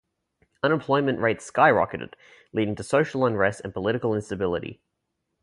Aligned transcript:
Unemployment 0.63 1.19
rates 1.19 1.51
skyrocketed, 1.51 2.15
leading 2.53 2.73
to 2.75 2.81
social 2.81 3.23
unrest 3.23 3.61
and 3.63 3.71
political 3.71 4.15
instability. 4.15 4.81